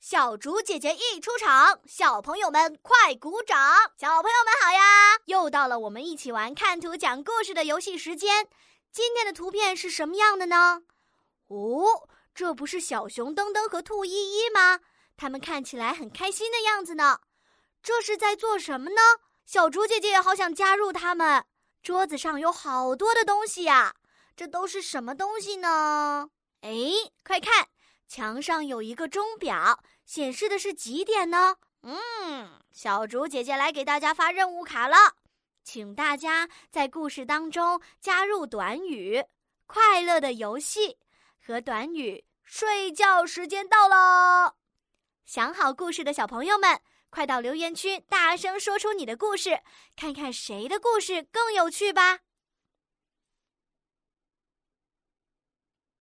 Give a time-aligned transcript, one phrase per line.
[0.00, 3.58] 小竹姐姐一出场，小朋友们快鼓掌！
[3.98, 5.18] 小朋友们好呀！
[5.26, 8.48] 又到了我们一起玩看图讲故事的游戏时间。
[8.90, 10.84] 今天的图片是什么样的呢？
[11.48, 14.80] 哦，这不是小熊噔噔和兔依依吗？
[15.18, 17.20] 他们看起来很开心的样子呢。
[17.82, 19.02] 这是在做什么呢？
[19.44, 21.44] 小竹姐姐也好想加入他们。
[21.82, 23.94] 桌子上有好多的东西呀，
[24.34, 26.30] 这都是什么东西呢？
[26.62, 26.70] 哎，
[27.22, 27.68] 快看！
[28.10, 31.58] 墙上有一个钟表，显示的是几点呢？
[31.82, 34.96] 嗯，小竹姐姐来给大家发任务卡了，
[35.62, 39.24] 请大家在故事当中加入短语
[39.66, 40.98] “快乐的游戏”
[41.40, 44.56] 和短语“睡觉时间到了”。
[45.24, 49.60] 想好故事的小朋友们，快到留言区大声说出你的故事，
[49.94, 52.18] 看看谁的故事更有趣吧！